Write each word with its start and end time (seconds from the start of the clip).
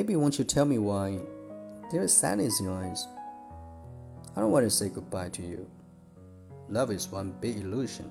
Baby, 0.00 0.16
won't 0.16 0.38
you 0.38 0.46
tell 0.46 0.64
me 0.64 0.78
why 0.78 1.18
there 1.92 2.02
is 2.02 2.16
sadness 2.16 2.58
in 2.58 2.64
your 2.64 2.82
eyes? 2.82 3.06
I 4.34 4.40
don't 4.40 4.50
want 4.50 4.64
to 4.64 4.70
say 4.70 4.88
goodbye 4.88 5.28
to 5.28 5.42
you. 5.42 5.70
Love 6.70 6.90
is 6.90 7.12
one 7.12 7.34
big 7.38 7.58
illusion. 7.58 8.10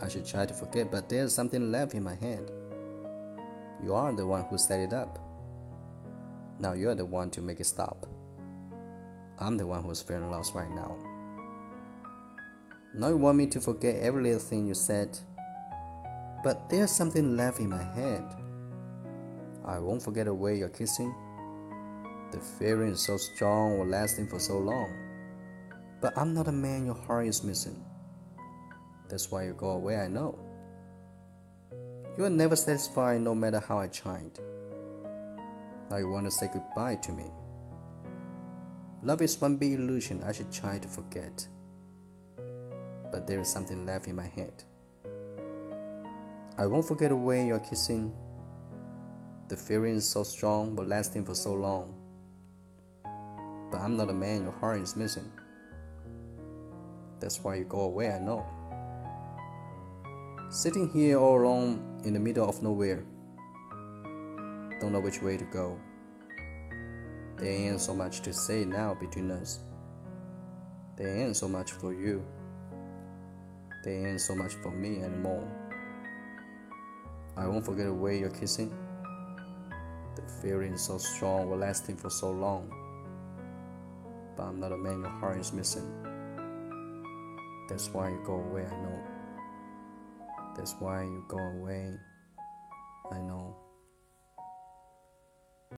I 0.00 0.08
should 0.08 0.24
try 0.24 0.46
to 0.46 0.54
forget, 0.54 0.90
but 0.90 1.10
there's 1.10 1.34
something 1.34 1.70
left 1.70 1.92
in 1.92 2.02
my 2.02 2.14
head. 2.14 2.50
You 3.84 3.92
are 3.92 4.14
the 4.14 4.26
one 4.26 4.44
who 4.44 4.56
set 4.56 4.80
it 4.80 4.94
up. 4.94 5.18
Now 6.58 6.72
you're 6.72 6.94
the 6.94 7.04
one 7.04 7.28
to 7.32 7.42
make 7.42 7.60
it 7.60 7.66
stop. 7.66 8.06
I'm 9.38 9.58
the 9.58 9.66
one 9.66 9.82
who's 9.82 10.00
feeling 10.00 10.30
lost 10.30 10.54
right 10.54 10.70
now. 10.70 10.96
Now 12.94 13.08
you 13.08 13.18
want 13.18 13.36
me 13.36 13.46
to 13.48 13.60
forget 13.60 13.96
every 13.96 14.22
little 14.22 14.38
thing 14.38 14.66
you 14.66 14.72
said, 14.72 15.18
but 16.42 16.70
there's 16.70 16.90
something 16.90 17.36
left 17.36 17.58
in 17.58 17.68
my 17.68 17.82
head. 17.82 18.24
I 19.68 19.78
won't 19.78 20.02
forget 20.02 20.24
the 20.24 20.32
way 20.32 20.56
you're 20.56 20.70
kissing. 20.70 21.14
The 22.32 22.40
feeling 22.40 22.88
is 22.88 23.04
so 23.04 23.18
strong 23.18 23.72
or 23.72 23.86
lasting 23.86 24.26
for 24.26 24.38
so 24.38 24.58
long. 24.58 24.90
But 26.00 26.16
I'm 26.16 26.32
not 26.32 26.48
a 26.48 26.52
man 26.52 26.86
your 26.86 26.94
heart 26.94 27.26
is 27.26 27.44
missing. 27.44 27.84
That's 29.10 29.30
why 29.30 29.44
you 29.44 29.52
go 29.52 29.72
away, 29.72 29.96
I 29.96 30.08
know. 30.08 30.38
You 32.16 32.24
are 32.24 32.30
never 32.30 32.56
satisfied 32.56 33.20
no 33.20 33.34
matter 33.34 33.60
how 33.60 33.78
I 33.78 33.88
tried. 33.88 34.38
Now 35.90 35.98
you 35.98 36.08
want 36.08 36.24
to 36.24 36.30
say 36.30 36.48
goodbye 36.50 36.96
to 36.96 37.12
me. 37.12 37.24
Love 39.02 39.20
is 39.20 39.38
one 39.38 39.56
big 39.56 39.74
illusion 39.74 40.22
I 40.24 40.32
should 40.32 40.50
try 40.50 40.78
to 40.78 40.88
forget. 40.88 41.46
But 43.12 43.26
there 43.26 43.40
is 43.40 43.48
something 43.48 43.84
left 43.84 44.08
in 44.08 44.16
my 44.16 44.26
head. 44.26 44.64
I 46.56 46.66
won't 46.66 46.88
forget 46.88 47.10
the 47.10 47.16
way 47.16 47.46
you're 47.46 47.60
kissing. 47.60 48.14
The 49.48 49.56
feeling 49.56 49.96
is 49.96 50.06
so 50.06 50.24
strong 50.24 50.74
but 50.74 50.88
lasting 50.88 51.24
for 51.24 51.34
so 51.34 51.54
long. 51.54 51.94
But 53.72 53.80
I'm 53.80 53.96
not 53.96 54.10
a 54.10 54.12
man 54.12 54.42
your 54.42 54.52
heart 54.52 54.82
is 54.82 54.94
missing. 54.94 55.32
That's 57.18 57.42
why 57.42 57.54
you 57.56 57.64
go 57.64 57.80
away, 57.80 58.10
I 58.10 58.18
know. 58.18 58.44
Sitting 60.50 60.90
here 60.90 61.18
all 61.18 61.40
alone 61.40 62.02
in 62.04 62.12
the 62.12 62.20
middle 62.20 62.46
of 62.46 62.62
nowhere. 62.62 63.04
Don't 64.80 64.92
know 64.92 65.00
which 65.00 65.22
way 65.22 65.38
to 65.38 65.44
go. 65.44 65.80
There 67.38 67.50
ain't 67.50 67.80
so 67.80 67.94
much 67.94 68.20
to 68.22 68.34
say 68.34 68.66
now 68.66 68.94
between 69.00 69.30
us. 69.30 69.60
There 70.96 71.08
ain't 71.08 71.36
so 71.36 71.48
much 71.48 71.72
for 71.72 71.94
you. 71.94 72.22
There 73.82 74.08
ain't 74.08 74.20
so 74.20 74.34
much 74.34 74.52
for 74.62 74.72
me 74.72 75.02
anymore. 75.02 75.48
I 77.34 77.46
won't 77.46 77.64
forget 77.64 77.86
the 77.86 77.94
way 77.94 78.18
you're 78.18 78.28
kissing. 78.28 78.74
Feeling 80.42 80.76
so 80.76 80.98
strong, 80.98 81.50
will 81.50 81.58
lasting 81.58 81.96
for 81.96 82.10
so 82.10 82.30
long. 82.30 82.70
But 84.36 84.44
I'm 84.44 84.60
not 84.60 84.72
a 84.72 84.76
man 84.76 85.00
your 85.00 85.10
heart 85.10 85.38
is 85.38 85.52
missing. 85.52 85.88
That's 87.68 87.88
why 87.88 88.10
you 88.10 88.20
go 88.24 88.34
away, 88.34 88.64
I 88.64 88.76
know. 88.82 89.02
That's 90.56 90.74
why 90.78 91.02
you 91.02 91.24
go 91.28 91.38
away. 91.38 91.92